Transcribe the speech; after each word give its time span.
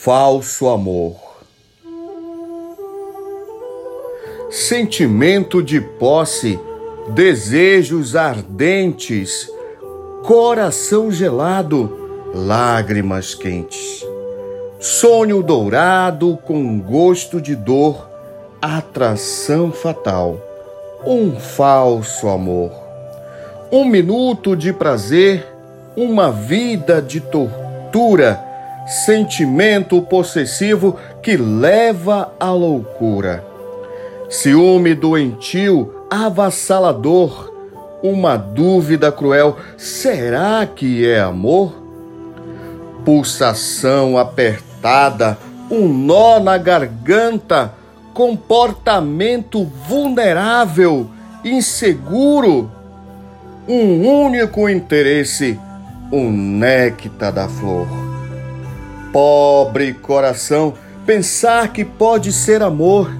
falso 0.00 0.68
amor. 0.68 1.16
Sentimento 4.48 5.60
de 5.60 5.80
posse, 5.80 6.58
desejos 7.08 8.14
ardentes, 8.14 9.50
coração 10.22 11.10
gelado, 11.10 12.30
lágrimas 12.32 13.34
quentes. 13.34 14.06
Sonho 14.78 15.42
dourado 15.42 16.38
com 16.44 16.78
gosto 16.78 17.40
de 17.40 17.56
dor, 17.56 18.08
atração 18.62 19.72
fatal, 19.72 20.40
um 21.04 21.32
falso 21.40 22.28
amor. 22.28 22.70
Um 23.72 23.84
minuto 23.84 24.54
de 24.54 24.72
prazer, 24.72 25.44
uma 25.96 26.30
vida 26.30 27.02
de 27.02 27.20
tortura 27.20 28.47
sentimento 28.88 30.00
possessivo 30.00 30.96
que 31.22 31.36
leva 31.36 32.32
à 32.40 32.50
loucura. 32.50 33.44
Ciúme 34.30 34.94
doentio, 34.94 36.06
avassalador, 36.10 37.52
uma 38.02 38.36
dúvida 38.36 39.12
cruel: 39.12 39.56
será 39.76 40.66
que 40.66 41.06
é 41.06 41.20
amor? 41.20 41.74
Pulsação 43.04 44.18
apertada, 44.18 45.38
um 45.70 45.88
nó 45.88 46.40
na 46.40 46.56
garganta, 46.58 47.72
comportamento 48.14 49.64
vulnerável, 49.64 51.08
inseguro, 51.44 52.70
um 53.66 54.24
único 54.24 54.68
interesse, 54.68 55.58
o 56.10 56.30
néctar 56.30 57.32
da 57.32 57.48
flor. 57.48 58.07
Pobre 59.12 59.94
coração, 59.94 60.74
pensar 61.06 61.72
que 61.72 61.82
pode 61.84 62.30
ser 62.32 62.62
amor, 62.62 63.10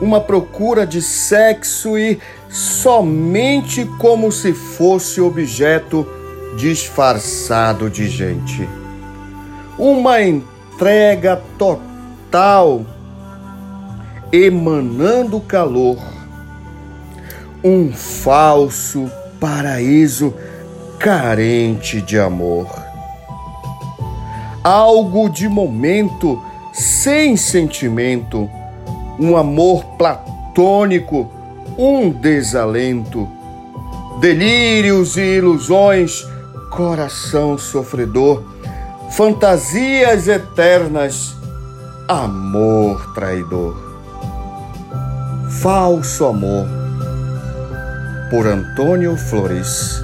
uma 0.00 0.20
procura 0.20 0.86
de 0.86 1.02
sexo 1.02 1.98
e 1.98 2.18
somente 2.48 3.84
como 3.98 4.32
se 4.32 4.52
fosse 4.54 5.20
objeto 5.20 6.06
disfarçado 6.56 7.90
de 7.90 8.08
gente. 8.08 8.66
Uma 9.78 10.22
entrega 10.22 11.42
total, 11.58 12.86
emanando 14.32 15.40
calor. 15.40 15.98
Um 17.62 17.92
falso 17.92 19.10
paraíso 19.38 20.34
carente 20.98 22.00
de 22.00 22.18
amor 22.18 22.91
algo 24.62 25.28
de 25.28 25.48
momento, 25.48 26.42
sem 26.72 27.36
sentimento, 27.36 28.48
um 29.18 29.36
amor 29.36 29.84
platônico, 29.96 31.30
um 31.76 32.10
desalento, 32.10 33.28
delírios 34.20 35.16
e 35.16 35.38
ilusões, 35.38 36.26
coração 36.70 37.58
sofredor, 37.58 38.42
fantasias 39.10 40.28
eternas, 40.28 41.34
amor 42.08 43.12
traidor. 43.14 43.92
Falso 45.60 46.24
amor, 46.24 46.66
por 48.30 48.46
Antônio 48.46 49.16
Flores. 49.16 50.02